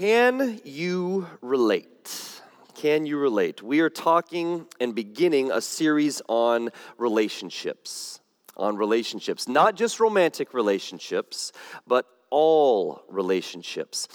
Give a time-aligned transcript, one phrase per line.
[0.00, 2.40] Can you relate?
[2.74, 3.62] Can you relate?
[3.62, 8.18] We are talking and beginning a series on relationships.
[8.56, 11.52] On relationships, not just romantic relationships,
[11.86, 14.08] but all relationships.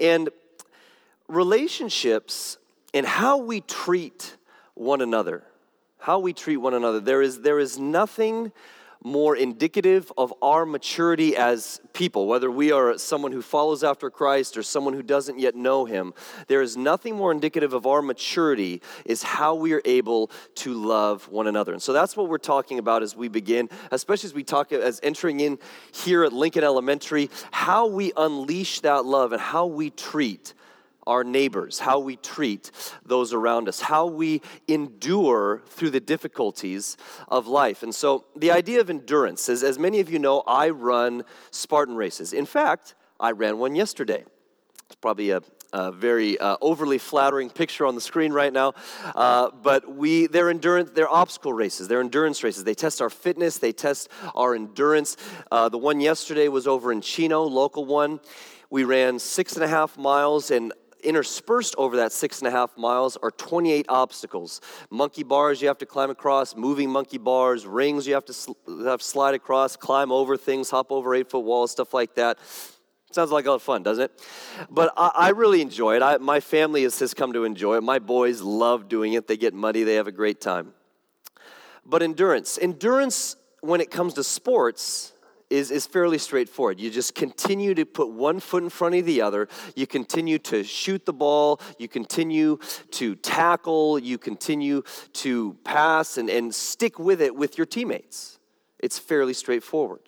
[0.00, 0.28] And
[1.28, 2.58] relationships
[2.92, 4.36] and how we treat
[4.74, 5.44] one another.
[5.98, 6.98] How we treat one another.
[6.98, 8.50] There is, there is nothing
[9.02, 14.56] more indicative of our maturity as people, whether we are someone who follows after Christ
[14.56, 16.14] or someone who doesn't yet know him,
[16.48, 21.28] there is nothing more indicative of our maturity is how we are able to love
[21.28, 21.72] one another.
[21.72, 25.00] And so that's what we're talking about as we begin, especially as we talk as
[25.02, 25.58] entering in
[25.92, 30.54] here at Lincoln Elementary, how we unleash that love and how we treat
[31.08, 32.70] our neighbors, how we treat
[33.04, 37.82] those around us, how we endure through the difficulties of life.
[37.82, 41.96] And so, the idea of endurance is, as many of you know, I run Spartan
[41.96, 42.32] races.
[42.32, 44.24] In fact, I ran one yesterday.
[44.86, 48.74] It's probably a, a very uh, overly flattering picture on the screen right now.
[49.04, 52.64] Uh, but we, they're endurance, they're obstacle races, they're endurance races.
[52.64, 55.16] They test our fitness, they test our endurance.
[55.50, 58.20] Uh, the one yesterday was over in Chino, local one.
[58.70, 62.76] We ran six and a half miles, and interspersed over that six and a half
[62.76, 64.60] miles are 28 obstacles.
[64.90, 68.52] Monkey bars you have to climb across, moving monkey bars, rings you have to sl-
[68.84, 72.38] have slide across, climb over things, hop over eight foot walls, stuff like that.
[73.10, 74.26] Sounds like a lot of fun, doesn't it?
[74.70, 76.02] But I, I really enjoy it.
[76.02, 77.82] I, my family has, has come to enjoy it.
[77.82, 79.26] My boys love doing it.
[79.26, 80.74] They get muddy, they have a great time.
[81.86, 85.12] But endurance, endurance when it comes to sports
[85.50, 86.78] is, is fairly straightforward.
[86.78, 89.48] You just continue to put one foot in front of the other.
[89.74, 91.60] You continue to shoot the ball.
[91.78, 92.58] You continue
[92.92, 93.98] to tackle.
[93.98, 94.82] You continue
[95.14, 98.38] to pass and, and stick with it with your teammates.
[98.78, 100.00] It's fairly straightforward.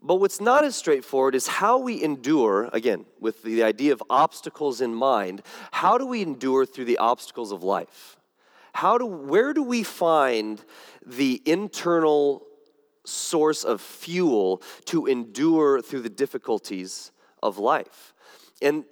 [0.00, 4.80] But what's not as straightforward is how we endure, again, with the idea of obstacles
[4.80, 8.16] in mind, how do we endure through the obstacles of life?
[8.72, 10.64] How do, where do we find
[11.04, 12.47] the internal
[13.08, 18.14] source of fuel to endure through the difficulties of life.
[18.60, 18.84] And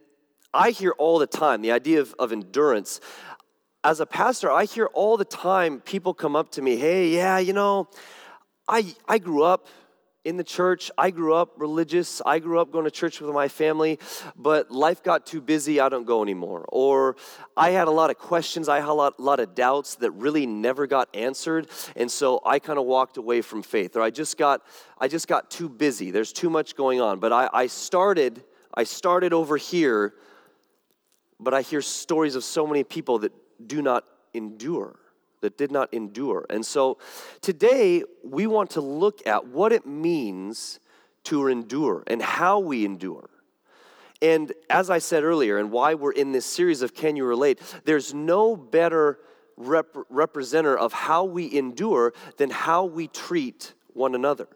[0.52, 3.00] I hear all the time the idea of, of endurance.
[3.84, 7.38] As a pastor, I hear all the time people come up to me, hey, yeah,
[7.38, 7.88] you know,
[8.68, 9.68] I, I grew up
[10.26, 10.90] in the church.
[10.98, 12.20] I grew up religious.
[12.26, 14.00] I grew up going to church with my family,
[14.36, 15.78] but life got too busy.
[15.78, 16.64] I don't go anymore.
[16.68, 17.14] Or
[17.56, 18.68] I had a lot of questions.
[18.68, 21.68] I had a lot, lot of doubts that really never got answered.
[21.94, 23.96] And so I kind of walked away from faith.
[23.96, 24.62] Or I just got,
[24.98, 26.10] I just got too busy.
[26.10, 27.20] There's too much going on.
[27.20, 28.42] But I, I started,
[28.74, 30.12] I started over here,
[31.38, 33.32] but I hear stories of so many people that
[33.64, 34.04] do not
[34.34, 34.98] endure
[35.40, 36.46] that did not endure.
[36.50, 36.98] And so
[37.40, 40.80] today we want to look at what it means
[41.24, 43.28] to endure and how we endure.
[44.22, 47.60] And as I said earlier, and why we're in this series of Can You Relate,
[47.84, 49.18] there's no better
[49.56, 54.48] rep- representative of how we endure than how we treat one another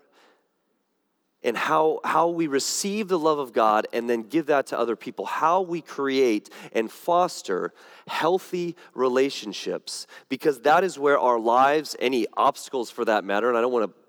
[1.42, 4.96] and how, how we receive the love of God and then give that to other
[4.96, 7.72] people, how we create and foster
[8.06, 13.60] healthy relationships, because that is where our lives, any obstacles for that matter, and I
[13.60, 14.00] don't want to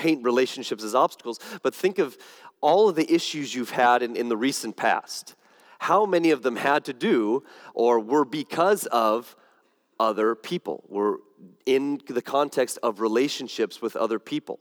[0.00, 2.16] paint relationships as obstacles, but think of
[2.60, 5.34] all of the issues you've had in, in the recent past.
[5.80, 9.36] How many of them had to do or were because of
[9.98, 11.18] other people, were
[11.66, 14.60] in the context of relationships with other people?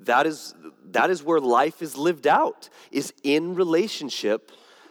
[0.00, 0.54] That is,
[0.90, 4.50] that is where life is lived out, is in relationship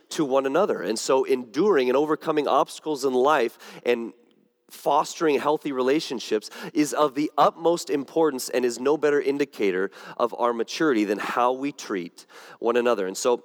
[0.10, 0.82] to one another.
[0.82, 4.14] And so, enduring and overcoming obstacles in life and
[4.70, 10.54] fostering healthy relationships is of the utmost importance and is no better indicator of our
[10.54, 12.26] maturity than how we treat
[12.60, 13.08] one another.
[13.08, 13.44] And so,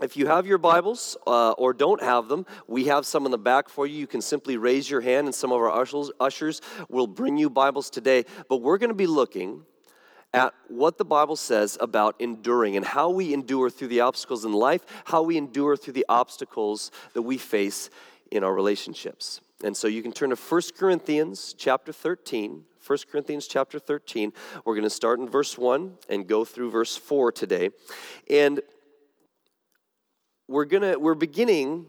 [0.00, 3.38] if you have your Bibles uh, or don't have them, we have some in the
[3.38, 3.98] back for you.
[3.98, 7.50] You can simply raise your hand, and some of our ushers, ushers will bring you
[7.50, 8.24] Bibles today.
[8.48, 9.64] But we're going to be looking
[10.34, 14.52] at what the Bible says about enduring and how we endure through the obstacles in
[14.52, 17.88] life, how we endure through the obstacles that we face
[18.30, 19.40] in our relationships.
[19.64, 22.64] And so you can turn to 1 Corinthians chapter 13.
[22.86, 24.32] 1 Corinthians chapter 13.
[24.64, 27.70] We're going to start in verse 1 and go through verse 4 today.
[28.30, 28.60] And
[30.46, 31.86] we're going to we're beginning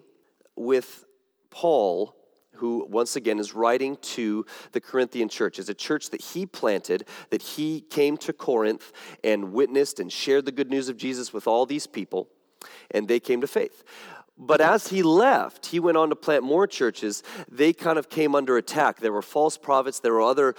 [0.55, 1.05] with
[1.49, 2.15] Paul
[2.59, 5.59] who once again is writing to the Corinthian church.
[5.59, 8.91] It's a church that he planted, that he came to Corinth
[9.23, 12.27] and witnessed and shared the good news of Jesus with all these people,
[12.91, 13.83] and they came to faith.
[14.37, 17.23] But as he left, he went on to plant more churches.
[17.49, 18.99] They kind of came under attack.
[18.99, 20.55] There were false prophets, there were other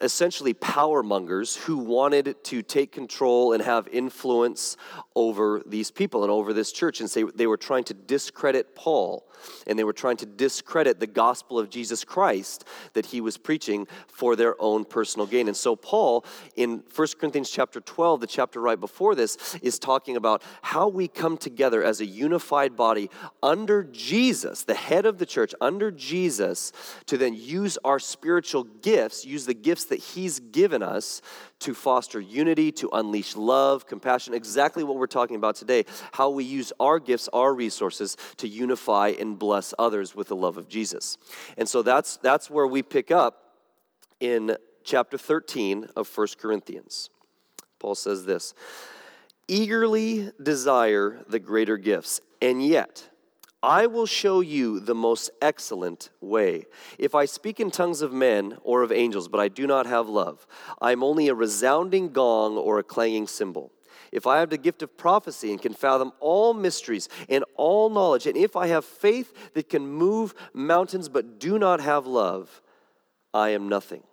[0.00, 4.76] essentially power mongers who wanted to take control and have influence
[5.14, 7.00] over these people and over this church.
[7.00, 9.26] And say they were trying to discredit Paul
[9.66, 13.86] and they were trying to discredit the gospel of Jesus Christ that he was preaching
[14.06, 15.48] for their own personal gain.
[15.48, 16.24] And so Paul
[16.56, 21.08] in 1 Corinthians chapter 12, the chapter right before this, is talking about how we
[21.08, 23.10] come together as a unified body
[23.42, 26.72] under Jesus, the head of the church, under Jesus,
[27.06, 31.22] to then use our spiritual gifts, use the gifts that he's given us
[31.60, 35.84] to foster unity, to unleash love, compassion, exactly what we're talking about today.
[36.12, 40.56] How we use our gifts, our resources to unify and bless others with the love
[40.56, 41.18] of Jesus.
[41.56, 43.54] And so that's, that's where we pick up
[44.20, 47.10] in chapter 13 of 1 Corinthians.
[47.78, 48.54] Paul says this
[49.48, 53.08] eagerly desire the greater gifts, and yet,
[53.66, 56.66] I will show you the most excellent way.
[57.00, 60.08] If I speak in tongues of men or of angels, but I do not have
[60.08, 60.46] love,
[60.80, 63.72] I am only a resounding gong or a clanging cymbal.
[64.12, 68.28] If I have the gift of prophecy and can fathom all mysteries and all knowledge,
[68.28, 72.62] and if I have faith that can move mountains but do not have love,
[73.34, 74.04] I am nothing.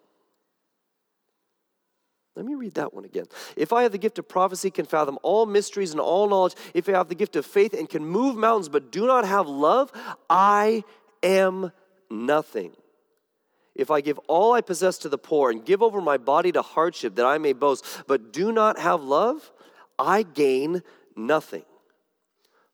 [2.35, 3.25] Let me read that one again.
[3.56, 6.89] If I have the gift of prophecy, can fathom all mysteries and all knowledge, if
[6.89, 9.91] I have the gift of faith and can move mountains but do not have love,
[10.30, 10.83] I
[11.21, 11.71] am
[12.09, 12.71] nothing.
[13.75, 16.62] If I give all I possess to the poor and give over my body to
[16.62, 19.51] hardship that I may boast, but do not have love,
[19.97, 20.83] I gain
[21.15, 21.65] nothing.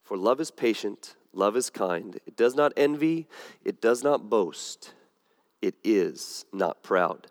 [0.03, 3.27] For love is patient, love is kind, it does not envy,
[3.63, 4.93] it does not boast,
[5.61, 7.27] it is not proud.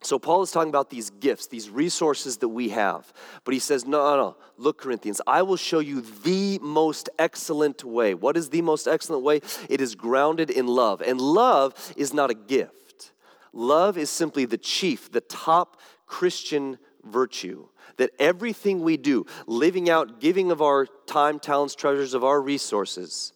[0.00, 3.12] So, Paul is talking about these gifts, these resources that we have.
[3.44, 4.36] But he says, no, no, no.
[4.56, 8.14] Look, Corinthians, I will show you the most excellent way.
[8.14, 9.40] What is the most excellent way?
[9.68, 11.00] It is grounded in love.
[11.02, 13.12] And love is not a gift,
[13.52, 17.68] love is simply the chief, the top Christian virtue.
[17.96, 23.32] That everything we do, living out, giving of our time, talents, treasures, of our resources,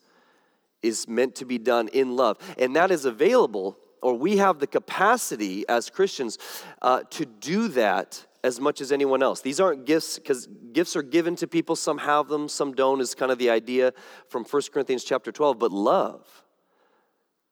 [0.82, 2.38] is meant to be done in love.
[2.56, 6.38] And that is available or we have the capacity as Christians
[6.82, 9.40] uh, to do that as much as anyone else.
[9.40, 11.76] These aren't gifts because gifts are given to people.
[11.76, 13.92] Some have them, some don't, is kind of the idea
[14.28, 15.58] from 1 Corinthians chapter 12.
[15.58, 16.26] But love,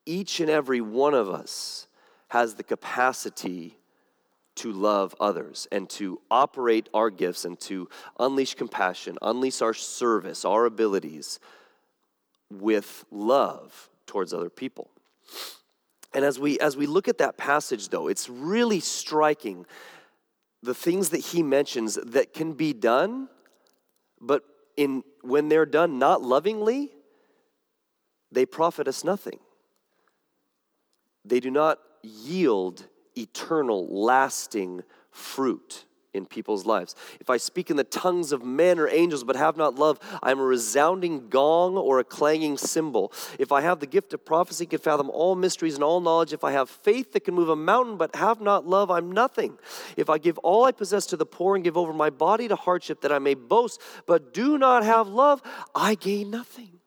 [0.05, 1.87] each and every one of us
[2.29, 3.76] has the capacity
[4.56, 7.88] to love others and to operate our gifts and to
[8.19, 11.38] unleash compassion, unleash our service, our abilities
[12.50, 14.91] with love towards other people.
[16.12, 19.67] And as we as we look at that passage though, it's really striking
[20.62, 23.29] the things that he mentions that can be done
[24.21, 24.45] but
[24.77, 26.91] in when they're done not lovingly,
[28.31, 29.39] they profit us nothing.
[31.25, 32.87] They do not yield
[33.17, 36.95] eternal lasting fruit in people's lives.
[37.21, 40.31] If I speak in the tongues of men or angels but have not love, I
[40.31, 43.12] am a resounding gong or a clanging cymbal.
[43.39, 46.45] If I have the gift of prophecy, can fathom all mysteries and all knowledge, if
[46.45, 49.59] I have faith that can move a mountain but have not love, I'm nothing.
[49.97, 52.56] If I give all I possess to the poor and give over my body to
[52.56, 55.43] hardship that I may boast, but do not have love,
[55.75, 56.80] I gain nothing.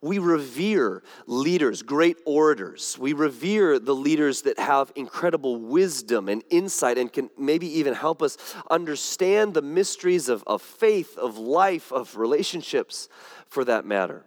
[0.00, 2.96] We revere leaders, great orators.
[2.98, 8.22] We revere the leaders that have incredible wisdom and insight and can maybe even help
[8.22, 8.36] us
[8.70, 13.08] understand the mysteries of, of faith, of life, of relationships
[13.48, 14.24] for that matter.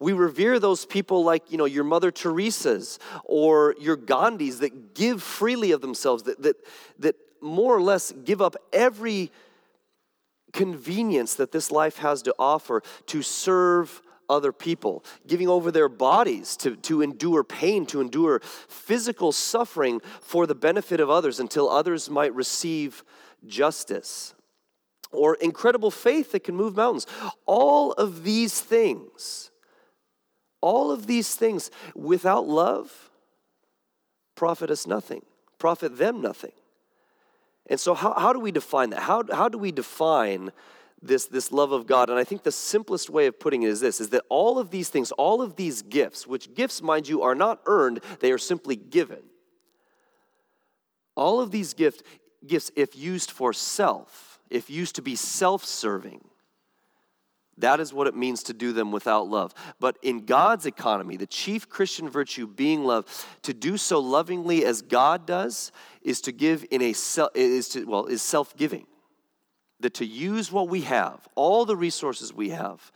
[0.00, 5.22] We revere those people like, you know, your Mother Teresa's or your Gandhis that give
[5.22, 6.56] freely of themselves, that, that,
[6.98, 9.30] that more or less give up every
[10.52, 16.56] convenience that this life has to offer to serve other people, giving over their bodies
[16.58, 22.10] to, to endure pain, to endure physical suffering for the benefit of others until others
[22.10, 23.04] might receive
[23.46, 24.34] justice.
[25.12, 27.06] Or incredible faith that can move mountains.
[27.46, 29.50] All of these things,
[30.60, 33.10] all of these things without love
[34.34, 35.22] profit us nothing,
[35.58, 36.52] profit them nothing.
[37.68, 39.00] And so, how, how do we define that?
[39.00, 40.52] How, how do we define
[41.06, 42.10] this, this love of God.
[42.10, 44.70] And I think the simplest way of putting it is this is that all of
[44.70, 48.38] these things, all of these gifts, which gifts, mind you, are not earned, they are
[48.38, 49.22] simply given.
[51.14, 52.02] All of these gift,
[52.46, 56.22] gifts, if used for self, if used to be self serving,
[57.58, 59.54] that is what it means to do them without love.
[59.80, 63.06] But in God's economy, the chief Christian virtue being love,
[63.42, 65.72] to do so lovingly as God does
[66.02, 68.86] is to give in a self, is to well is self-giving
[69.80, 72.92] that to use what we have, all the resources we have,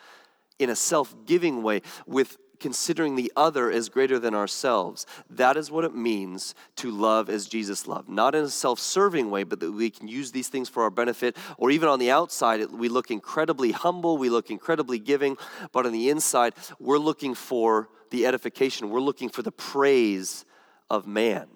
[0.58, 5.06] in a self giving way with considering the other as greater than ourselves.
[5.30, 8.08] That is what it means to love as Jesus loved.
[8.08, 10.90] Not in a self serving way, but that we can use these things for our
[10.90, 15.36] benefit, or even on the outside, we look incredibly humble, we look incredibly giving,
[15.72, 20.44] but on the inside, we're looking for the edification, we're looking for the praise
[20.90, 21.46] of man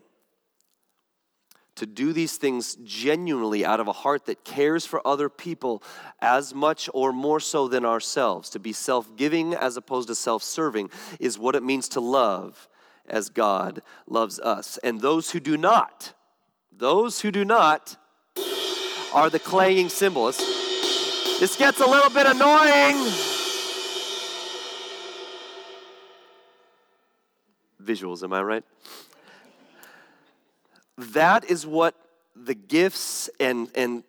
[1.76, 5.82] to do these things genuinely out of a heart that cares for other people
[6.20, 10.42] as much or more so than ourselves, to be self giving as opposed to self
[10.42, 12.68] serving, is what it means to love
[13.08, 14.78] as God loves us.
[14.78, 16.14] And those who do not,
[16.72, 17.96] those who do not,
[19.12, 20.38] are the clanging cymbals.
[21.38, 22.96] This gets a little bit annoying.
[27.82, 28.64] Visuals, am I right?
[30.98, 31.94] That is what
[32.36, 34.04] the gifts and, and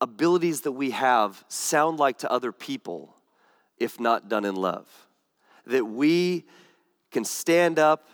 [0.00, 3.16] abilities that we have sound like to other people
[3.78, 4.86] if not done in love.
[5.66, 6.44] That we
[7.10, 8.08] can stand up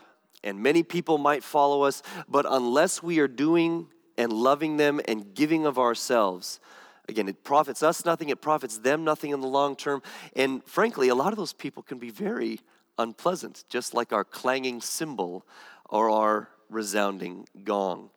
[0.44, 5.34] and many people might follow us, but unless we are doing and loving them and
[5.34, 6.60] giving of ourselves,
[7.08, 10.02] again, it profits us nothing, it profits them nothing in the long term.
[10.34, 12.60] And frankly, a lot of those people can be very
[12.96, 15.44] unpleasant, just like our clanging cymbal
[15.88, 18.10] or our resounding gong.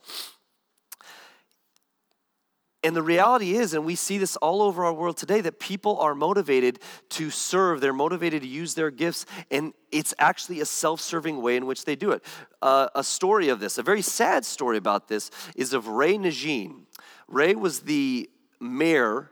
[2.81, 5.99] And the reality is, and we see this all over our world today, that people
[5.99, 6.79] are motivated
[7.09, 7.81] to serve.
[7.81, 11.83] They're motivated to use their gifts, and it's actually a self serving way in which
[11.83, 12.23] they do it.
[12.61, 16.83] Uh, a story of this, a very sad story about this, is of Ray Nagin.
[17.27, 18.29] Ray was the
[18.61, 19.29] mayor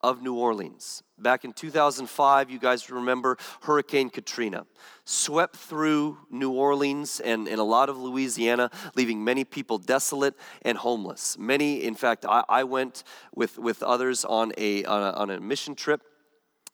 [0.00, 1.02] of New Orleans.
[1.24, 4.66] Back in 2005, you guys remember Hurricane Katrina
[5.06, 10.76] swept through New Orleans and, and a lot of Louisiana, leaving many people desolate and
[10.76, 11.38] homeless.
[11.38, 13.04] Many, in fact, I, I went
[13.34, 16.02] with, with others on a, on a, on a mission trip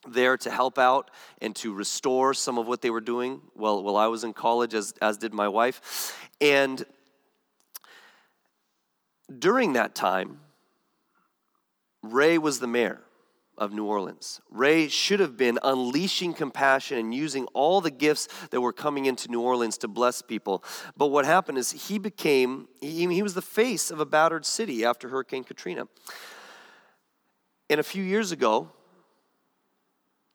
[0.08, 3.96] there to help out and to restore some of what they were doing while, while
[3.96, 6.18] I was in college, as, as did my wife.
[6.40, 6.84] And
[9.38, 10.40] during that time,
[12.02, 13.00] Ray was the mayor
[13.60, 14.40] of New Orleans.
[14.50, 19.30] Ray should have been unleashing compassion and using all the gifts that were coming into
[19.30, 20.64] New Orleans to bless people.
[20.96, 24.82] But what happened is he became, he, he was the face of a battered city
[24.82, 25.86] after Hurricane Katrina.
[27.68, 28.70] And a few years ago,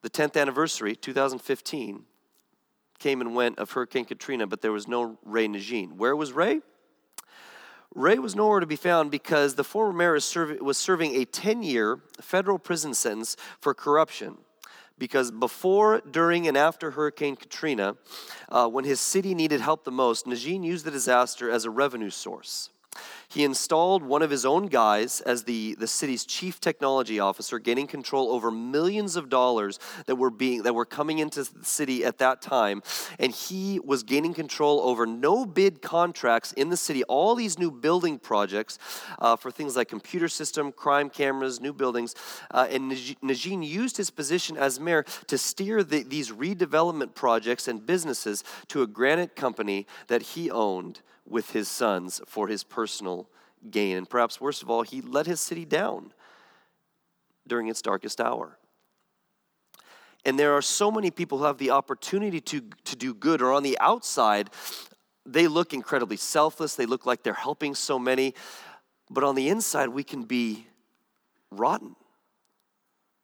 [0.03, 2.03] the 10th anniversary, 2015,
[2.99, 5.93] came and went of Hurricane Katrina, but there was no Ray Nagin.
[5.93, 6.61] Where was Ray?
[7.95, 10.19] Ray was nowhere to be found because the former mayor
[10.61, 14.37] was serving a 10 year federal prison sentence for corruption.
[14.97, 17.95] Because before, during, and after Hurricane Katrina,
[18.49, 22.09] uh, when his city needed help the most, Nagin used the disaster as a revenue
[22.09, 22.69] source.
[23.27, 27.87] He installed one of his own guys as the, the city's chief technology officer, gaining
[27.87, 32.17] control over millions of dollars that were being that were coming into the city at
[32.19, 32.81] that time.
[33.19, 37.71] And he was gaining control over no bid contracts in the city, all these new
[37.71, 38.79] building projects
[39.19, 42.15] uh, for things like computer system, crime cameras, new buildings.
[42.51, 47.85] Uh, and Nagin used his position as mayor to steer the, these redevelopment projects and
[47.85, 53.27] businesses to a granite company that he owned with his sons for his personal
[53.69, 53.97] gain.
[53.97, 56.13] And perhaps worst of all, he let his city down
[57.47, 58.57] during its darkest hour.
[60.25, 63.51] And there are so many people who have the opportunity to, to do good, or
[63.51, 64.49] on the outside,
[65.25, 66.75] they look incredibly selfless.
[66.75, 68.33] They look like they're helping so many.
[69.09, 70.65] But on the inside, we can be
[71.51, 71.95] rotten,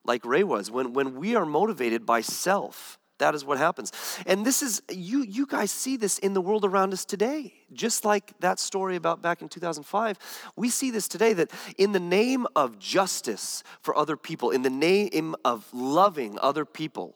[0.05, 0.70] like Ray was.
[0.70, 3.91] When, when we are motivated by self, that is what happens.
[4.25, 7.53] And this is, you, you guys see this in the world around us today.
[7.71, 10.17] Just like that story about back in 2005,
[10.55, 14.69] we see this today that in the name of justice for other people, in the
[14.69, 17.15] name of loving other people,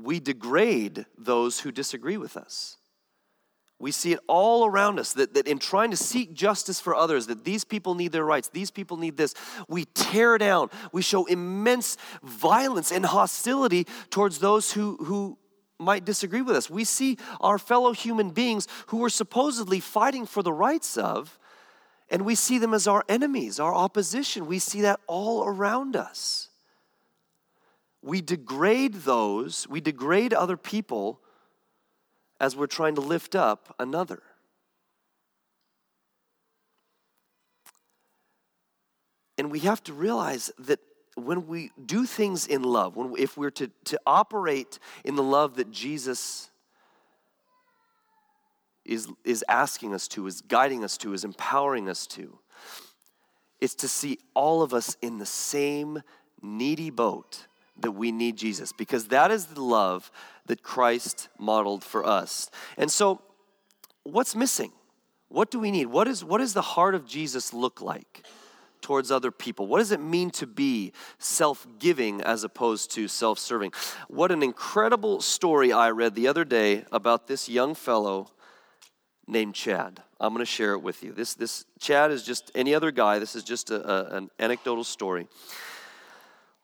[0.00, 2.76] we degrade those who disagree with us.
[3.78, 7.26] We see it all around us that, that in trying to seek justice for others,
[7.26, 9.34] that these people need their rights, these people need this,
[9.68, 15.38] we tear down, we show immense violence and hostility towards those who, who
[15.78, 16.70] might disagree with us.
[16.70, 21.38] We see our fellow human beings who we're supposedly fighting for the rights of,
[22.10, 24.46] and we see them as our enemies, our opposition.
[24.46, 26.48] We see that all around us.
[28.02, 31.20] We degrade those, we degrade other people
[32.44, 34.22] as we're trying to lift up another.
[39.38, 40.78] And we have to realize that
[41.14, 45.56] when we do things in love, when, if we're to, to operate in the love
[45.56, 46.50] that Jesus
[48.84, 52.38] is, is asking us to, is guiding us to, is empowering us to,
[53.58, 56.02] it's to see all of us in the same
[56.42, 57.46] needy boat
[57.80, 60.10] that we need Jesus because that is the love
[60.46, 62.50] that Christ modeled for us.
[62.76, 63.20] And so,
[64.02, 64.72] what's missing?
[65.28, 65.86] What do we need?
[65.86, 68.24] What, is, what does the heart of Jesus look like
[68.80, 69.66] towards other people?
[69.66, 73.72] What does it mean to be self giving as opposed to self serving?
[74.08, 78.28] What an incredible story I read the other day about this young fellow
[79.26, 80.02] named Chad.
[80.20, 81.12] I'm going to share it with you.
[81.12, 83.18] This, this Chad is just any other guy.
[83.18, 85.26] This is just a, a, an anecdotal story.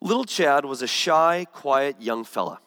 [0.00, 2.60] Little Chad was a shy, quiet young fella.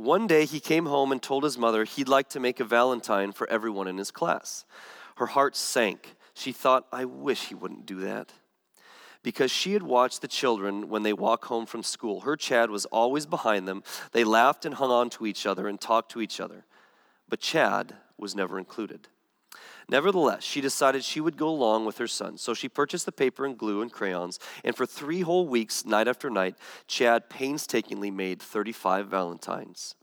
[0.00, 3.32] One day he came home and told his mother he'd like to make a Valentine
[3.32, 4.64] for everyone in his class.
[5.16, 6.14] Her heart sank.
[6.32, 8.32] She thought, I wish he wouldn't do that.
[9.22, 12.20] Because she had watched the children when they walk home from school.
[12.20, 13.82] Her Chad was always behind them.
[14.12, 16.64] They laughed and hung on to each other and talked to each other.
[17.28, 19.08] But Chad was never included.
[19.90, 22.38] Nevertheless, she decided she would go along with her son.
[22.38, 26.06] So she purchased the paper and glue and crayons, and for three whole weeks, night
[26.06, 26.54] after night,
[26.86, 29.96] Chad painstakingly made 35 Valentines.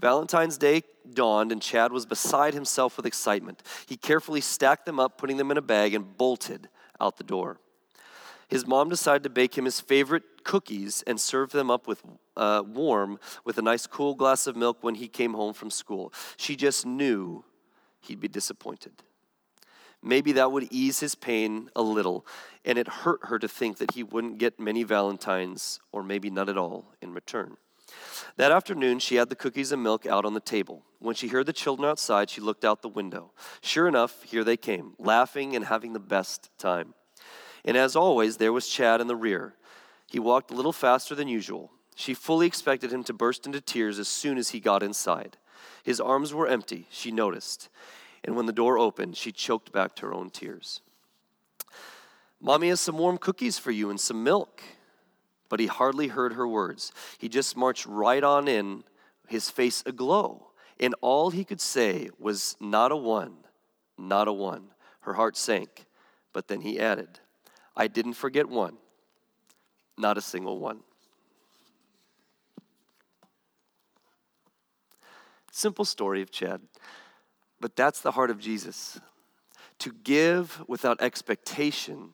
[0.00, 3.64] Valentine's Day dawned, and Chad was beside himself with excitement.
[3.88, 6.68] He carefully stacked them up, putting them in a bag, and bolted
[7.00, 7.58] out the door.
[8.46, 12.00] His mom decided to bake him his favorite cookies and serve them up with
[12.36, 16.12] uh, warm with a nice cool glass of milk when he came home from school.
[16.36, 17.44] She just knew
[18.04, 18.92] he'd be disappointed.
[20.02, 22.26] Maybe that would ease his pain a little,
[22.64, 26.50] and it hurt her to think that he wouldn't get many Valentines, or maybe none
[26.50, 27.56] at all, in return.
[28.36, 30.82] That afternoon, she had the cookies and milk out on the table.
[30.98, 33.32] When she heard the children outside, she looked out the window.
[33.62, 36.94] Sure enough, here they came, laughing and having the best time.
[37.64, 39.54] And as always, there was Chad in the rear.
[40.06, 41.70] He walked a little faster than usual.
[41.94, 45.36] She fully expected him to burst into tears as soon as he got inside.
[45.82, 47.68] His arms were empty, she noticed
[48.24, 50.80] and when the door opened, she choked back her own tears.
[52.40, 54.62] Mommy has some warm cookies for you and some milk.
[55.50, 56.90] But he hardly heard her words.
[57.18, 58.82] He just marched right on in,
[59.28, 60.48] his face aglow.
[60.80, 63.36] And all he could say was, Not a one,
[63.98, 64.68] not a one.
[65.00, 65.84] Her heart sank.
[66.32, 67.20] But then he added,
[67.76, 68.78] I didn't forget one,
[69.98, 70.80] not a single one.
[75.56, 76.62] Simple story of Chad.
[77.60, 78.98] But that's the heart of Jesus
[79.78, 82.10] to give without expectation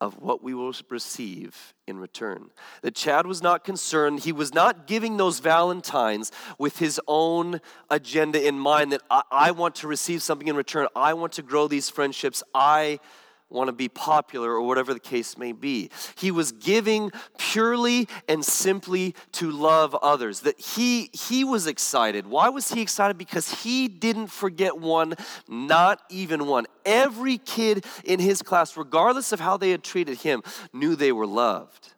[0.00, 2.50] of what we will receive in return.
[2.82, 4.20] That Chad was not concerned.
[4.20, 9.50] He was not giving those Valentines with his own agenda in mind that I, I
[9.50, 10.86] want to receive something in return.
[10.94, 12.44] I want to grow these friendships.
[12.54, 13.00] I
[13.48, 15.90] want to be popular or whatever the case may be.
[16.16, 20.40] He was giving purely and simply to love others.
[20.40, 22.26] That he he was excited.
[22.26, 23.16] Why was he excited?
[23.16, 25.14] Because he didn't forget one,
[25.48, 26.66] not even one.
[26.84, 31.26] Every kid in his class, regardless of how they had treated him, knew they were
[31.26, 31.92] loved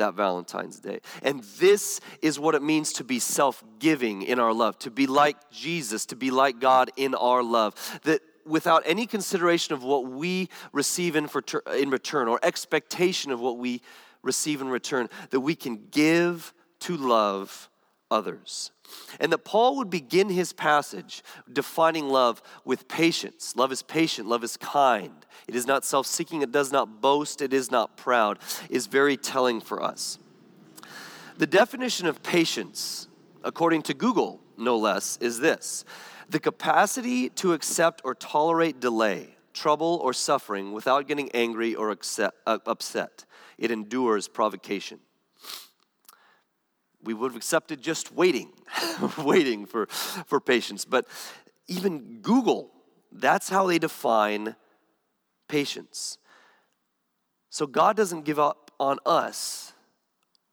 [0.00, 1.00] that Valentine's Day.
[1.22, 5.06] And this is what it means to be self giving in our love, to be
[5.06, 7.74] like Jesus, to be like God in our love.
[8.04, 11.42] That without any consideration of what we receive in, for,
[11.76, 13.82] in return or expectation of what we
[14.22, 17.68] receive in return, that we can give to love
[18.10, 18.72] others.
[19.20, 23.54] And that Paul would begin his passage defining love with patience.
[23.56, 25.14] Love is patient, love is kind.
[25.46, 29.16] It is not self seeking, it does not boast, it is not proud, is very
[29.16, 30.18] telling for us.
[31.38, 33.08] The definition of patience,
[33.44, 35.84] according to Google, no less, is this
[36.30, 42.30] the capacity to accept or tolerate delay, trouble, or suffering without getting angry or uh,
[42.66, 43.24] upset.
[43.58, 45.00] It endures provocation.
[47.02, 48.52] We would have accepted just waiting,
[49.18, 50.84] waiting for, for patience.
[50.84, 51.08] But
[51.66, 52.70] even Google,
[53.10, 54.54] that's how they define
[55.48, 56.18] patience.
[57.48, 59.72] So God doesn't give up on us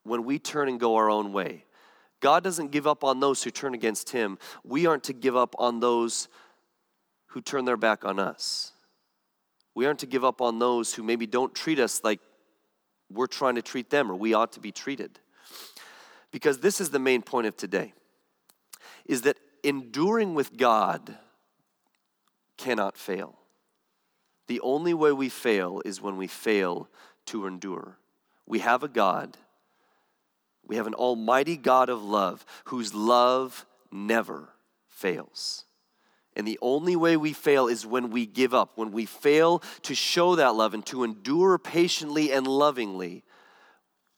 [0.03, 1.65] when we turn and go our own way.
[2.19, 4.37] God doesn't give up on those who turn against him.
[4.63, 6.27] We aren't to give up on those
[7.27, 8.73] who turn their back on us.
[9.75, 12.19] We aren't to give up on those who maybe don't treat us like
[13.11, 15.19] we're trying to treat them or we ought to be treated.
[16.31, 17.93] Because this is the main point of today
[19.05, 21.15] is that enduring with God
[22.57, 23.37] cannot fail.
[24.47, 26.89] The only way we fail is when we fail
[27.27, 27.97] to endure.
[28.45, 29.37] We have a God
[30.67, 34.49] we have an almighty God of love whose love never
[34.87, 35.65] fails.
[36.35, 39.95] And the only way we fail is when we give up, when we fail to
[39.95, 43.23] show that love and to endure patiently and lovingly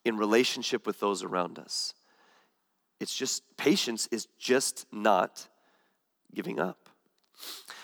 [0.04, 1.94] in relationship with those around us.
[3.00, 5.48] It's just, patience is just not
[6.34, 6.79] giving up.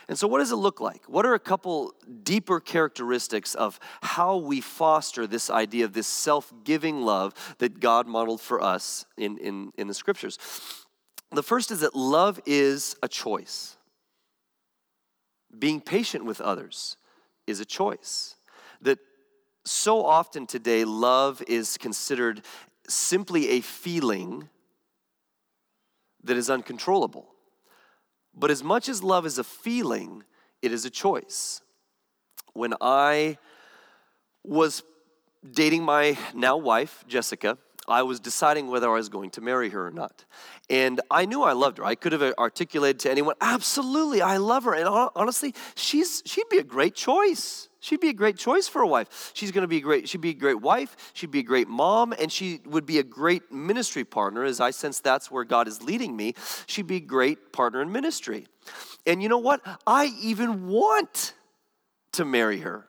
[0.07, 1.03] And so, what does it look like?
[1.07, 6.53] What are a couple deeper characteristics of how we foster this idea of this self
[6.63, 10.37] giving love that God modeled for us in, in, in the scriptures?
[11.31, 13.77] The first is that love is a choice.
[15.57, 16.97] Being patient with others
[17.47, 18.35] is a choice.
[18.81, 18.99] That
[19.65, 22.43] so often today, love is considered
[22.87, 24.49] simply a feeling
[26.23, 27.34] that is uncontrollable.
[28.35, 30.23] But as much as love is a feeling,
[30.61, 31.61] it is a choice.
[32.53, 33.37] When I
[34.43, 34.83] was
[35.49, 39.87] dating my now wife, Jessica, I was deciding whether I was going to marry her
[39.87, 40.25] or not.
[40.69, 41.85] And I knew I loved her.
[41.85, 44.73] I could have articulated to anyone, absolutely, I love her.
[44.73, 47.69] And honestly, she's, she'd be a great choice.
[47.85, 49.29] She'd be a great choice for a wife.
[49.35, 52.15] She's going to be great, she'd be a great wife, she'd be a great mom,
[52.19, 55.83] and she would be a great ministry partner, as I sense that's where God is
[55.83, 56.33] leading me.
[56.65, 58.47] She'd be a great partner in ministry.
[59.05, 59.61] And you know what?
[59.85, 61.33] I even want
[62.13, 62.87] to marry her.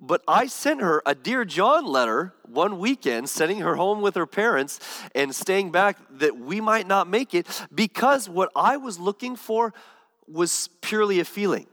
[0.00, 4.26] But I sent her a Dear John letter one weekend, sending her home with her
[4.26, 4.80] parents
[5.14, 9.72] and staying back that we might not make it because what I was looking for
[10.26, 11.68] was purely a feeling.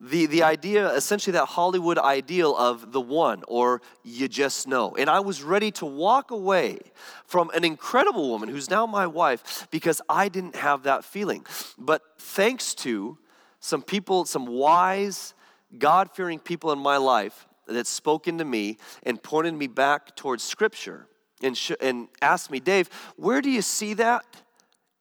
[0.00, 4.94] The, the idea, essentially, that Hollywood ideal of the one or you just know.
[4.96, 6.78] And I was ready to walk away
[7.24, 11.44] from an incredible woman who's now my wife because I didn't have that feeling.
[11.76, 13.18] But thanks to
[13.58, 15.34] some people, some wise,
[15.76, 20.42] God fearing people in my life, that spoke into me and pointed me back towards
[20.42, 21.06] Scripture
[21.42, 24.24] and, sh- and asked me, Dave, where do you see that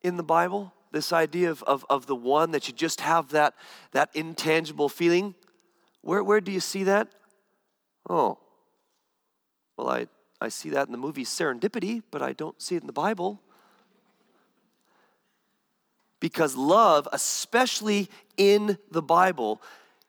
[0.03, 0.73] in the Bible?
[0.91, 3.53] This idea of, of, of the one that you just have that,
[3.91, 5.35] that intangible feeling.
[6.01, 7.09] Where, where do you see that?
[8.09, 8.39] Oh,
[9.77, 10.07] well, I,
[10.41, 13.41] I see that in the movie Serendipity, but I don't see it in the Bible.
[16.19, 19.61] Because love, especially in the Bible,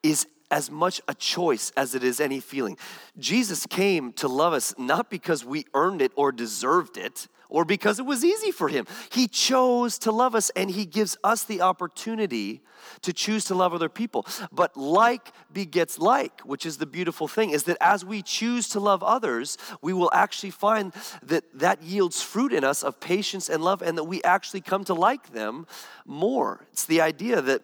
[0.02, 2.78] is as much a choice as it is any feeling.
[3.18, 7.98] Jesus came to love us not because we earned it or deserved it or because
[7.98, 8.86] it was easy for him.
[9.10, 12.62] He chose to love us and he gives us the opportunity
[13.02, 14.26] to choose to love other people.
[14.52, 18.80] But like begets like, which is the beautiful thing, is that as we choose to
[18.80, 23.62] love others, we will actually find that that yields fruit in us of patience and
[23.62, 25.66] love and that we actually come to like them
[26.06, 26.66] more.
[26.72, 27.62] It's the idea that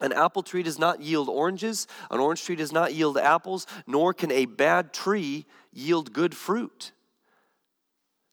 [0.00, 4.12] an apple tree does not yield oranges, an orange tree does not yield apples, nor
[4.12, 6.92] can a bad tree yield good fruit.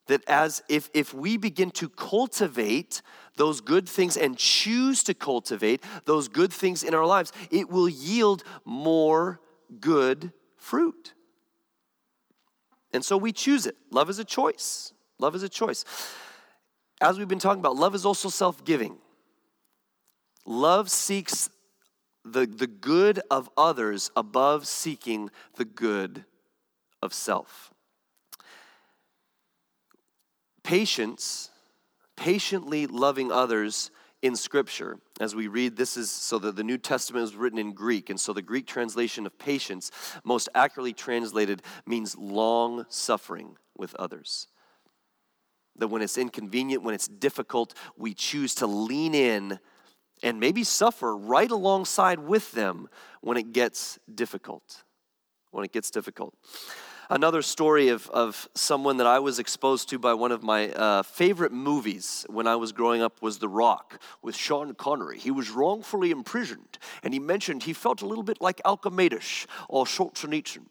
[0.08, 3.02] That as if, if we begin to cultivate
[3.36, 7.88] those good things and choose to cultivate those good things in our lives, it will
[7.88, 9.40] yield more
[9.80, 11.14] good fruit.
[12.92, 13.76] And so we choose it.
[13.90, 14.92] Love is a choice.
[15.18, 15.84] Love is a choice.
[17.00, 18.98] As we've been talking about, love is also self giving.
[20.44, 21.48] Love seeks
[22.24, 26.24] the, the good of others above seeking the good
[27.00, 27.71] of self.
[30.64, 31.50] Patience,
[32.16, 33.90] patiently loving others
[34.22, 37.72] in Scripture, as we read, this is so that the New Testament is written in
[37.72, 39.90] Greek, and so the Greek translation of patience,
[40.24, 44.46] most accurately translated, means long suffering with others.
[45.76, 49.58] That when it's inconvenient, when it's difficult, we choose to lean in
[50.22, 52.88] and maybe suffer right alongside with them
[53.22, 54.84] when it gets difficult.
[55.50, 56.34] When it gets difficult.
[57.12, 61.02] Another story of, of someone that I was exposed to by one of my uh,
[61.02, 65.18] favorite movies when I was growing up was The Rock with Sean Connery.
[65.18, 69.84] He was wrongfully imprisoned, and he mentioned he felt a little bit like Alchemedus or
[69.84, 70.64] Solzhenitsyn.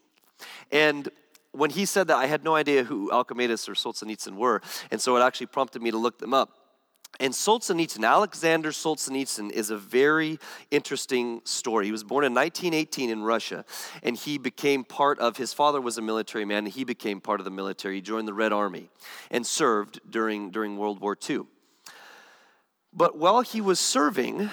[0.72, 1.10] And
[1.52, 5.16] when he said that, I had no idea who Alchemedus or Solzhenitsyn were, and so
[5.18, 6.61] it actually prompted me to look them up.
[7.20, 10.40] And Solzhenitsyn, Alexander Solzhenitsyn, is a very
[10.72, 11.86] interesting story.
[11.86, 13.64] He was born in 1918 in Russia,
[14.02, 17.40] and he became part of, his father was a military man, and he became part
[17.40, 17.96] of the military.
[17.96, 18.90] He joined the Red Army
[19.30, 21.42] and served during, during World War II.
[22.94, 24.50] But while he was serving,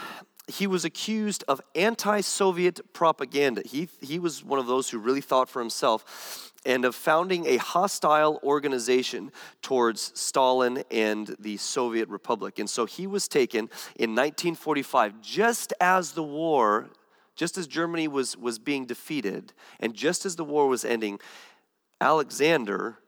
[0.49, 3.63] he was accused of anti Soviet propaganda.
[3.65, 7.59] He, he was one of those who really thought for himself and of founding a
[7.59, 9.31] hostile organization
[9.63, 12.59] towards Stalin and the Soviet Republic.
[12.59, 16.89] And so he was taken in 1945, just as the war,
[17.37, 21.21] just as Germany was, was being defeated, and just as the war was ending,
[22.01, 22.99] Alexander,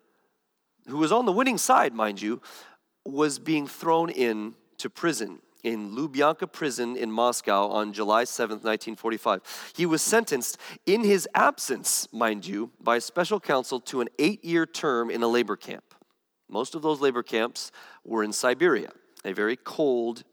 [0.87, 2.41] who was on the winning side, mind you,
[3.05, 9.73] was being thrown into prison in Lubyanka prison in Moscow on July 7, 1945.
[9.77, 14.45] He was sentenced in his absence, mind you, by a special counsel to an eight
[14.45, 15.95] year term in a labor camp.
[16.49, 17.71] Most of those labor camps
[18.05, 18.91] were in Siberia,
[19.25, 20.25] a very cold,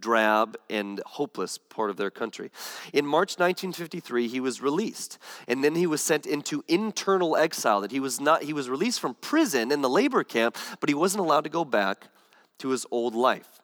[0.00, 2.50] drab and hopeless part of their country.
[2.92, 7.80] In March 1953, he was released, and then he was sent into internal exile.
[7.80, 10.94] That he was not he was released from prison in the labor camp, but he
[10.94, 12.08] wasn't allowed to go back
[12.58, 13.60] to his old life.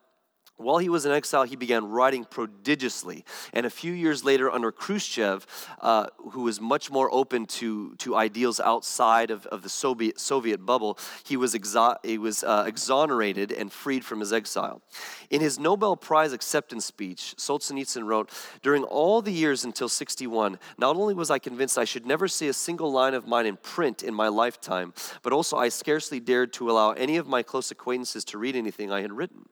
[0.61, 3.25] While he was in exile, he began writing prodigiously.
[3.55, 5.47] And a few years later, under Khrushchev,
[5.81, 10.67] uh, who was much more open to, to ideals outside of, of the Soviet, Soviet
[10.67, 14.83] bubble, he was, exo- he was uh, exonerated and freed from his exile.
[15.31, 18.31] In his Nobel Prize acceptance speech, Solzhenitsyn wrote
[18.63, 22.49] During all the years until 61, not only was I convinced I should never see
[22.49, 24.93] a single line of mine in print in my lifetime,
[25.23, 28.93] but also I scarcely dared to allow any of my close acquaintances to read anything
[28.93, 29.47] I had written.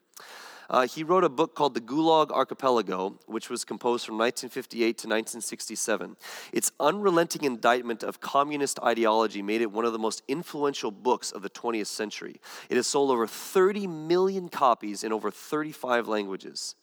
[0.70, 5.06] Uh, he wrote a book called The Gulag Archipelago, which was composed from 1958 to
[5.06, 6.16] 1967.
[6.52, 11.42] Its unrelenting indictment of communist ideology made it one of the most influential books of
[11.42, 12.40] the 20th century.
[12.68, 16.74] It has sold over 30 million copies in over 35 languages.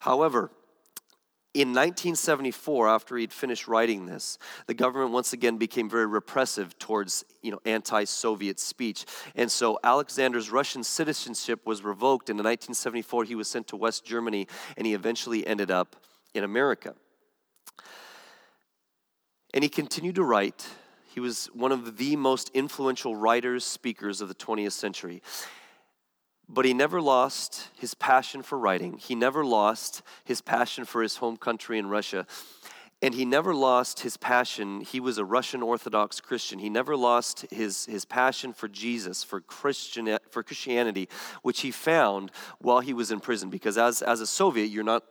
[0.00, 0.50] However,
[1.52, 7.24] in 1974, after he'd finished writing this, the government once again became very repressive towards
[7.42, 9.04] you know, anti Soviet speech.
[9.34, 12.30] And so Alexander's Russian citizenship was revoked.
[12.30, 15.96] And in 1974, he was sent to West Germany, and he eventually ended up
[16.34, 16.94] in America.
[19.52, 20.68] And he continued to write.
[21.12, 25.20] He was one of the most influential writers, speakers of the 20th century.
[26.52, 28.98] But he never lost his passion for writing.
[28.98, 32.26] He never lost his passion for his home country in Russia.
[33.02, 34.80] And he never lost his passion.
[34.80, 36.58] He was a Russian Orthodox Christian.
[36.58, 41.08] He never lost his, his passion for Jesus, for, Christian, for Christianity,
[41.42, 43.48] which he found while he was in prison.
[43.48, 45.04] Because as, as a Soviet, you're not,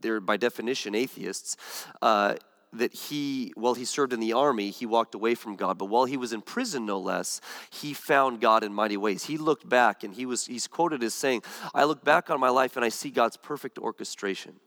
[0.00, 1.56] they're by definition atheists.
[2.00, 2.34] Uh,
[2.76, 5.78] that he, while he served in the army, he walked away from God.
[5.78, 9.24] But while he was in prison, no less, he found God in mighty ways.
[9.24, 11.42] He looked back and he was, he's quoted as saying,
[11.74, 14.60] I look back on my life and I see God's perfect orchestration.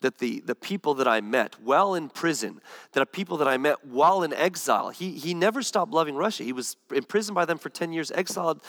[0.00, 2.60] That the, the people that I met while in prison,
[2.92, 6.42] that are people that I met while in exile, he, he never stopped loving Russia.
[6.42, 8.62] He was imprisoned by them for 10 years, exiled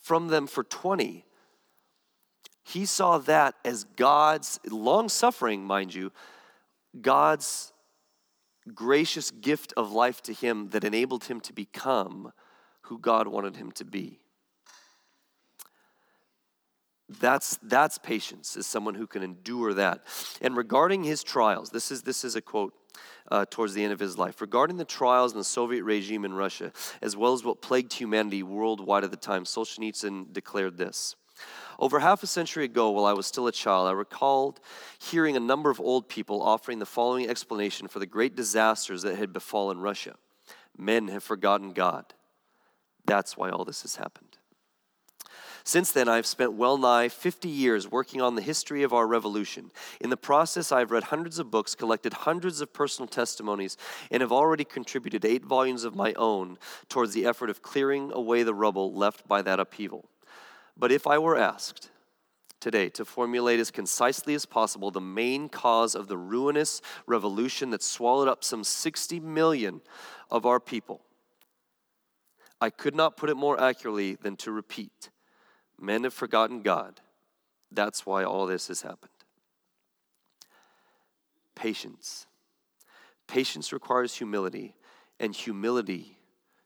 [0.00, 1.24] from them for 20.
[2.64, 6.12] He saw that as God's long suffering, mind you,
[7.00, 7.71] God's
[8.74, 12.32] gracious gift of life to him that enabled him to become
[12.82, 14.20] who God wanted him to be.
[17.20, 20.00] That's, that's patience, is someone who can endure that.
[20.40, 22.74] And regarding his trials, this is, this is a quote
[23.30, 24.40] uh, towards the end of his life.
[24.40, 28.42] Regarding the trials in the Soviet regime in Russia, as well as what plagued humanity
[28.42, 31.16] worldwide at the time, Solzhenitsyn declared this
[31.82, 34.60] over half a century ago, while I was still a child, I recalled
[35.00, 39.16] hearing a number of old people offering the following explanation for the great disasters that
[39.16, 40.14] had befallen Russia
[40.78, 42.14] Men have forgotten God.
[43.04, 44.38] That's why all this has happened.
[45.64, 49.72] Since then, I've spent well nigh 50 years working on the history of our revolution.
[50.00, 53.76] In the process, I've read hundreds of books, collected hundreds of personal testimonies,
[54.08, 58.44] and have already contributed eight volumes of my own towards the effort of clearing away
[58.44, 60.08] the rubble left by that upheaval.
[60.82, 61.90] But if I were asked
[62.58, 67.84] today to formulate as concisely as possible the main cause of the ruinous revolution that
[67.84, 69.80] swallowed up some 60 million
[70.28, 71.02] of our people,
[72.60, 75.10] I could not put it more accurately than to repeat
[75.80, 77.00] men have forgotten God.
[77.70, 79.12] That's why all this has happened.
[81.54, 82.26] Patience.
[83.28, 84.74] Patience requires humility,
[85.20, 86.18] and humility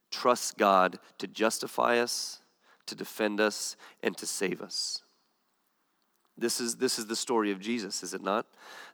[0.09, 2.41] trusts God to justify us
[2.87, 5.01] to defend us, and to save us.
[6.37, 8.45] This is, this is the story of Jesus, is it not?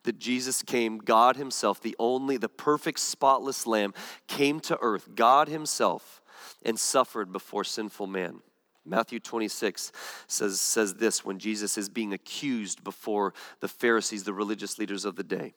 [0.04, 3.94] That Jesus came, God Himself, the only, the perfect, spotless Lamb,
[4.28, 6.22] came to earth, God Himself,
[6.66, 8.40] and suffered before sinful man.
[8.86, 9.92] Matthew 26
[10.28, 15.16] says, says this when Jesus is being accused before the Pharisees, the religious leaders of
[15.16, 15.54] the day.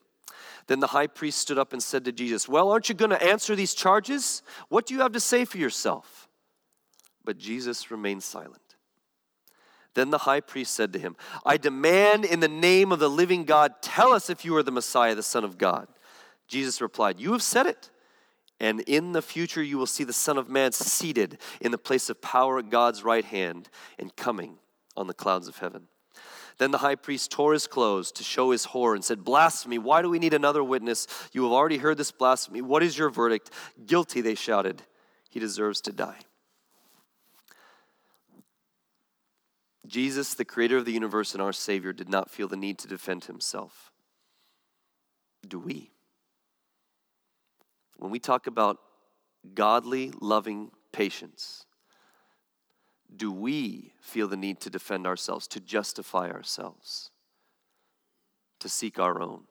[0.67, 3.23] Then the high priest stood up and said to Jesus, Well, aren't you going to
[3.23, 4.43] answer these charges?
[4.69, 6.26] What do you have to say for yourself?
[7.27, 8.77] But Jesus remained silent.
[9.95, 13.43] Then the high priest said to him, I demand in the name of the living
[13.43, 15.89] God, tell us if you are the Messiah, the Son of God.
[16.47, 17.91] Jesus replied, You have said it.
[18.61, 22.09] And in the future, you will see the Son of Man seated in the place
[22.09, 23.67] of power at God's right hand
[23.99, 24.59] and coming
[24.95, 25.89] on the clouds of heaven.
[26.59, 30.01] Then the high priest tore his clothes to show his horror and said, Blasphemy, why
[30.01, 31.07] do we need another witness?
[31.33, 32.61] You have already heard this blasphemy.
[32.61, 33.51] What is your verdict?
[33.85, 34.81] Guilty, they shouted.
[35.29, 36.19] He deserves to die.
[39.87, 42.87] Jesus, the creator of the universe and our Savior, did not feel the need to
[42.87, 43.91] defend himself.
[45.47, 45.91] Do we?
[47.97, 48.77] When we talk about
[49.53, 51.65] godly, loving patience,
[53.15, 57.11] do we feel the need to defend ourselves, to justify ourselves?
[58.59, 59.43] to seek our own.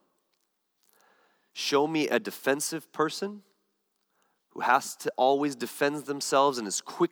[1.53, 3.41] Show me a defensive person
[4.51, 7.11] who has to always defend themselves and is quick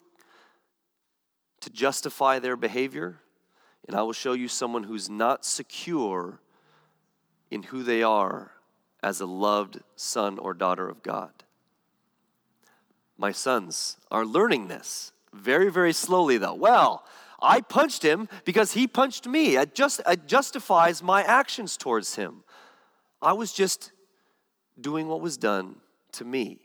[1.65, 3.17] to justify their behavior,
[3.88, 6.39] and I will show you someone who's not secure
[7.49, 8.51] in who they are
[9.01, 11.32] as a loved son or daughter of God.
[13.17, 16.54] My sons are learning this very, very slowly, though.
[16.54, 17.04] Well,
[17.41, 19.58] I punched him because he punched me.
[19.58, 22.43] It, just, it justifies my actions towards him.
[23.23, 23.91] I was just
[24.80, 25.78] doing what was done
[26.12, 26.60] to me.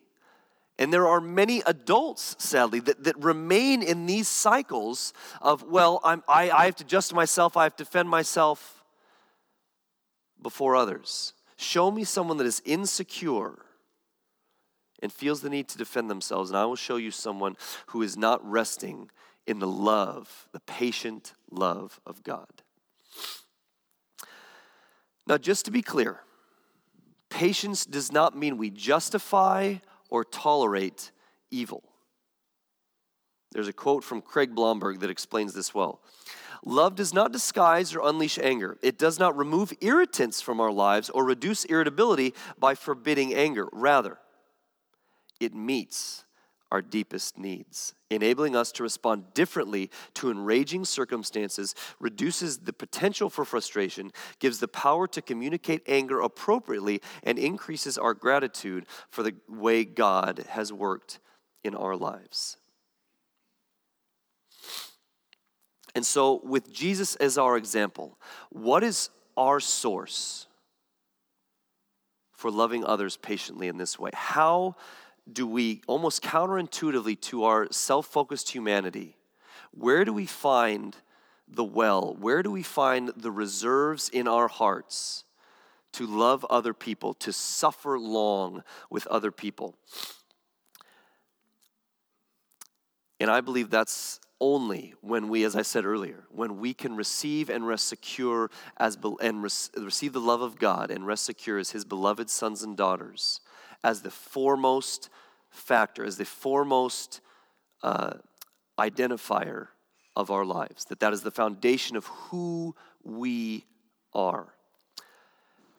[0.80, 5.12] And there are many adults, sadly, that, that remain in these cycles
[5.42, 8.82] of, well, I'm, I, I have to justify myself, I have to defend myself
[10.40, 11.34] before others.
[11.56, 13.58] Show me someone that is insecure
[15.02, 18.16] and feels the need to defend themselves, and I will show you someone who is
[18.16, 19.10] not resting
[19.46, 22.62] in the love, the patient love of God.
[25.26, 26.20] Now, just to be clear,
[27.28, 29.76] patience does not mean we justify
[30.10, 31.10] or tolerate
[31.50, 31.82] evil.
[33.52, 36.00] There's a quote from Craig Blomberg that explains this well.
[36.64, 38.78] Love does not disguise or unleash anger.
[38.82, 43.68] It does not remove irritants from our lives or reduce irritability by forbidding anger.
[43.72, 44.18] Rather,
[45.40, 46.24] it meets
[46.70, 47.94] our deepest needs.
[48.10, 54.68] Enabling us to respond differently to enraging circumstances reduces the potential for frustration, gives the
[54.68, 61.18] power to communicate anger appropriately, and increases our gratitude for the way God has worked
[61.64, 62.56] in our lives.
[65.94, 68.18] And so, with Jesus as our example,
[68.50, 70.46] what is our source
[72.32, 74.10] for loving others patiently in this way?
[74.14, 74.76] How
[75.32, 79.16] do we, almost counterintuitively to our self focused humanity,
[79.72, 80.96] where do we find
[81.48, 82.16] the well?
[82.18, 85.24] Where do we find the reserves in our hearts
[85.92, 89.74] to love other people, to suffer long with other people?
[93.18, 97.50] And I believe that's only when we, as I said earlier, when we can receive
[97.50, 101.84] and rest secure as and receive the love of God and rest secure as His
[101.84, 103.40] beloved sons and daughters,
[103.84, 105.10] as the foremost
[105.50, 107.20] factor, as the foremost
[107.82, 108.14] uh,
[108.78, 109.68] identifier
[110.16, 110.84] of our lives.
[110.86, 113.64] That that is the foundation of who we
[114.12, 114.54] are.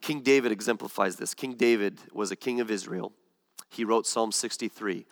[0.02, 1.34] King David exemplifies this.
[1.34, 3.14] King David was a king of Israel.
[3.70, 5.06] He wrote Psalm 63.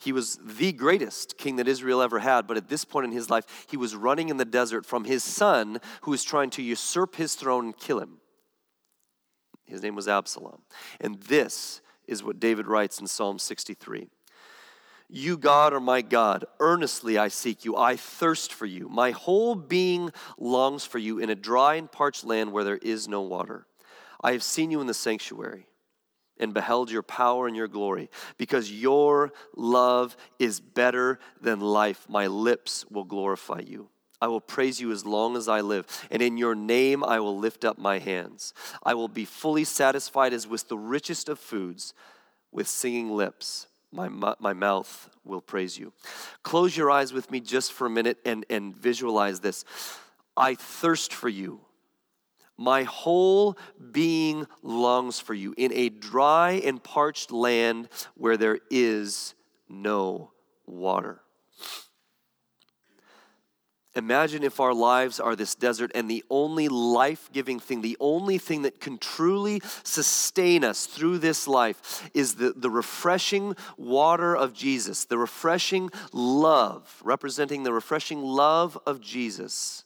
[0.00, 3.30] He was the greatest king that Israel ever had, but at this point in his
[3.30, 7.16] life, he was running in the desert from his son who was trying to usurp
[7.16, 8.16] his throne and kill him.
[9.64, 10.62] His name was Absalom.
[11.00, 14.08] And this is what David writes in Psalm 63.
[15.08, 16.44] You, God, are my God.
[16.60, 17.76] Earnestly I seek you.
[17.76, 18.88] I thirst for you.
[18.88, 23.08] My whole being longs for you in a dry and parched land where there is
[23.08, 23.66] no water.
[24.22, 25.66] I have seen you in the sanctuary
[26.38, 28.10] and beheld your power and your glory.
[28.38, 33.88] Because your love is better than life, my lips will glorify you.
[34.20, 37.38] I will praise you as long as I live, and in your name I will
[37.38, 38.52] lift up my hands.
[38.82, 41.94] I will be fully satisfied as with the richest of foods,
[42.52, 43.66] with singing lips.
[43.92, 45.92] My, my mouth will praise you.
[46.42, 49.64] Close your eyes with me just for a minute and, and visualize this.
[50.36, 51.60] I thirst for you.
[52.56, 53.56] My whole
[53.90, 59.34] being longs for you in a dry and parched land where there is
[59.68, 60.32] no
[60.66, 61.22] water.
[63.96, 68.38] Imagine if our lives are this desert and the only life giving thing, the only
[68.38, 74.54] thing that can truly sustain us through this life is the, the refreshing water of
[74.54, 79.84] Jesus, the refreshing love, representing the refreshing love of Jesus,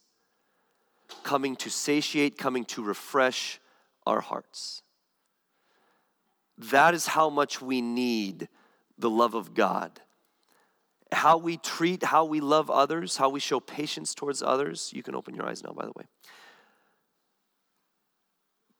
[1.22, 3.58] coming to satiate, coming to refresh
[4.06, 4.82] our hearts.
[6.58, 8.48] That is how much we need
[8.98, 9.98] the love of God
[11.14, 15.14] how we treat, how we love others, how we show patience towards others, you can
[15.14, 16.05] open your eyes now, by the way,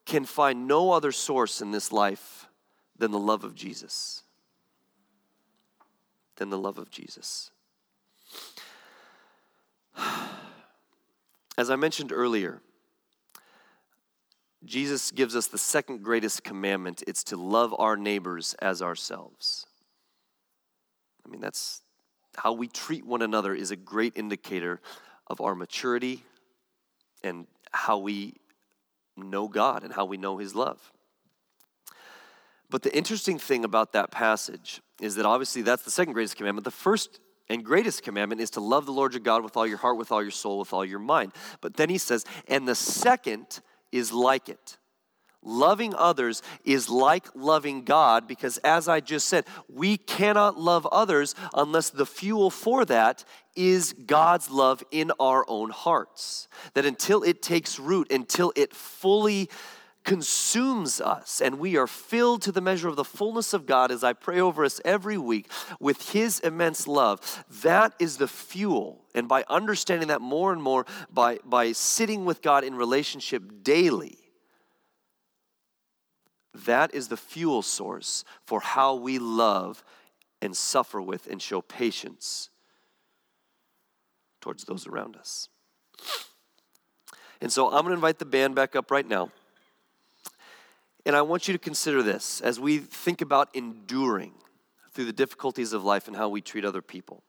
[0.07, 2.47] can find no other source in this life
[2.97, 4.23] than the love of Jesus.
[6.37, 7.51] Than the love of Jesus.
[11.57, 12.61] As I mentioned earlier,
[14.65, 19.67] Jesus gives us the second greatest commandment it's to love our neighbors as ourselves.
[21.25, 21.83] I mean, that's,
[22.37, 24.81] how we treat one another is a great indicator
[25.27, 26.23] of our maturity
[27.23, 28.35] and how we
[29.17, 30.93] know God and how we know His love.
[32.71, 36.65] But the interesting thing about that passage is that obviously that's the second greatest commandment.
[36.65, 39.79] The first and greatest commandment is to love the Lord your God with all your
[39.79, 41.33] heart, with all your soul, with all your mind.
[41.61, 43.61] But then he says, and the second
[43.93, 44.79] is like it.
[45.45, 51.35] Loving others is like loving God because, as I just said, we cannot love others
[51.53, 53.25] unless the fuel for that
[53.55, 56.49] is God's love in our own hearts.
[56.73, 59.51] That until it takes root, until it fully
[60.05, 64.05] consumes us and we are filled to the measure of the fullness of God as
[64.05, 67.45] I pray over us every week with His immense love.
[67.63, 69.05] That is the fuel.
[69.15, 74.19] And by understanding that more and more, by, by sitting with God in relationship daily,
[76.55, 79.85] that is the fuel source for how we love
[80.41, 82.51] and suffer with and show patience
[84.41, 85.49] towards those around us.
[87.41, 89.31] And so I'm going to invite the band back up right now.
[91.07, 94.33] And I want you to consider this as we think about enduring
[94.93, 97.23] through the difficulties of life and how we treat other people.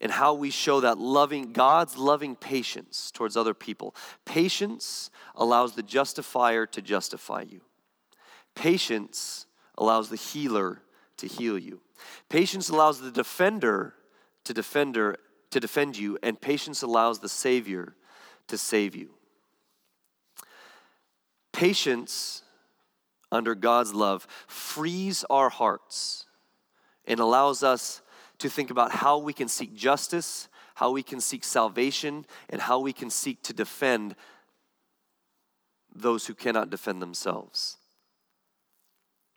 [0.00, 3.94] And how we show that loving, God's loving patience towards other people.
[4.24, 7.60] Patience allows the justifier to justify you.
[8.54, 9.46] Patience
[9.78, 10.82] allows the healer
[11.16, 11.80] to heal you.
[12.28, 13.94] Patience allows the defender
[14.44, 15.16] to defender
[15.54, 17.94] to defend you, and patience allows the Savior
[18.48, 19.10] to save you.
[21.52, 22.42] Patience
[23.30, 26.26] under God's love frees our hearts
[27.06, 28.02] and allows us
[28.44, 32.78] to think about how we can seek justice, how we can seek salvation, and how
[32.78, 34.14] we can seek to defend
[35.94, 37.78] those who cannot defend themselves.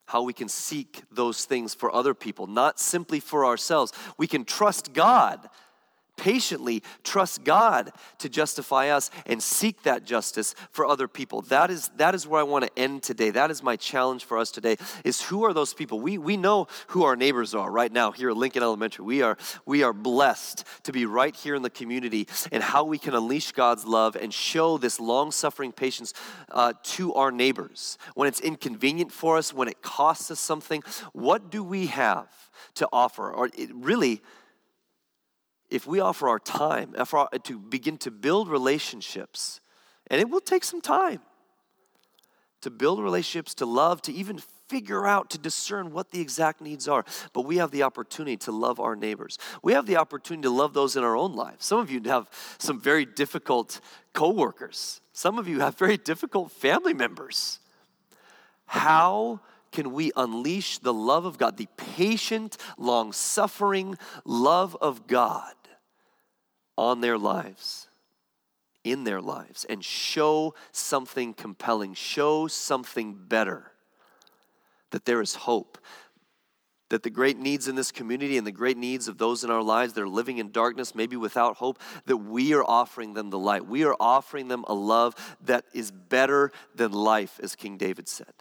[0.08, 3.94] How we can seek those things for other people, not simply for ourselves.
[4.18, 5.48] We can trust God
[6.18, 11.42] patiently trust God to justify us and seek that justice for other people.
[11.44, 13.30] That is, that is where I want to end today.
[13.30, 16.00] That is my challenge for us today is who are those people?
[16.00, 19.06] We, we know who our neighbors are right now here at Lincoln Elementary.
[19.06, 22.98] We are, we are blessed to be right here in the community and how we
[22.98, 26.14] can unleash God's love and show this long-suffering patience
[26.52, 27.98] uh, to our neighbors.
[28.16, 32.28] When it's inconvenient for us, when it costs us something, what do we have
[32.76, 33.32] to offer?
[33.32, 34.22] Or it really,
[35.70, 36.96] if we offer our time
[37.44, 39.60] to begin to build relationships,
[40.08, 41.22] and it will take some time
[42.62, 46.88] to build relationships, to love, to even figure out, to discern what the exact needs
[46.88, 47.06] are.
[47.34, 49.38] But we have the opportunity to love our neighbors.
[49.64, 51.66] We have the opportunity to love those in our own lives.
[51.66, 53.80] Some of you have some very difficult
[54.14, 55.02] coworkers.
[55.14, 57.60] Some of you have very difficult family members.
[58.66, 59.40] How
[59.72, 65.54] can we unleash the love of God, the patient, long suffering love of God
[66.78, 67.88] on their lives,
[68.84, 73.72] in their lives, and show something compelling, show something better,
[74.92, 75.78] that there is hope.
[76.90, 79.62] That the great needs in this community and the great needs of those in our
[79.62, 83.38] lives that are living in darkness, maybe without hope, that we are offering them the
[83.38, 83.68] light.
[83.68, 85.14] We are offering them a love
[85.44, 88.32] that is better than life, as King David said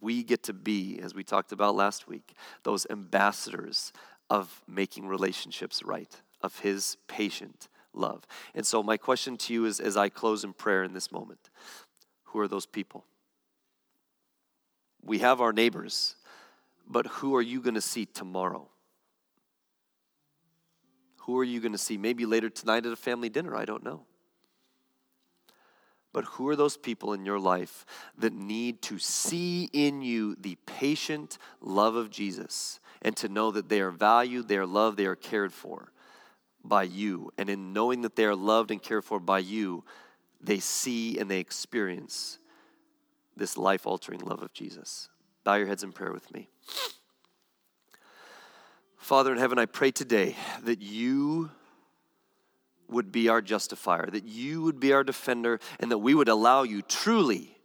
[0.00, 3.92] we get to be, as we talked about last week, those ambassadors
[4.30, 8.26] of making relationships right, of His patient love.
[8.54, 11.50] And so, my question to you is as I close in prayer in this moment
[12.24, 13.04] who are those people?
[15.02, 16.16] We have our neighbors,
[16.86, 18.68] but who are you going to see tomorrow?
[21.20, 23.56] Who are you going to see maybe later tonight at a family dinner?
[23.56, 24.04] I don't know.
[26.12, 27.84] But who are those people in your life
[28.16, 33.68] that need to see in you the patient love of Jesus and to know that
[33.68, 35.92] they are valued, they are loved, they are cared for
[36.64, 37.32] by you?
[37.38, 39.84] And in knowing that they are loved and cared for by you,
[40.40, 42.38] they see and they experience
[43.36, 45.08] this life altering love of Jesus.
[45.44, 46.48] Bow your heads in prayer with me.
[48.96, 50.34] Father in heaven, I pray today
[50.64, 51.50] that you
[52.88, 56.62] would be our justifier, that you would be our defender, and that we would allow
[56.62, 57.56] you truly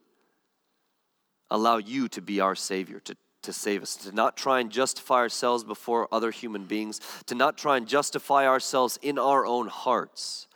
[1.52, 5.16] allow you to be our Savior, to, to save us, to not try and justify
[5.16, 10.48] ourselves before other human beings, to not try and justify ourselves in our own hearts,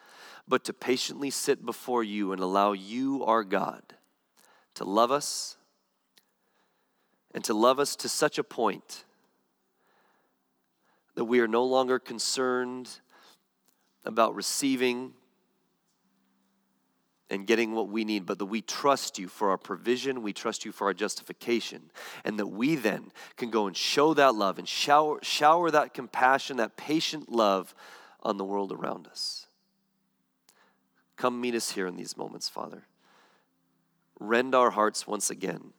[0.48, 3.82] but to patiently sit before you and allow you, our God,
[4.76, 5.58] to love us
[7.34, 9.04] and to love us to such a point
[11.16, 13.00] that we are no longer concerned
[14.04, 15.14] about receiving
[17.30, 20.64] and getting what we need, but that we trust you for our provision, we trust
[20.64, 21.90] you for our justification,
[22.24, 26.58] and that we then can go and show that love and shower, shower that compassion,
[26.58, 27.74] that patient love
[28.22, 29.48] on the world around us.
[31.16, 32.84] Come meet us here in these moments, Father.
[34.20, 35.74] Rend our hearts once again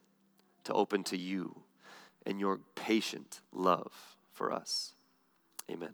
[0.63, 1.61] to open to you
[2.25, 4.93] and your patient love for us.
[5.71, 5.93] Amen.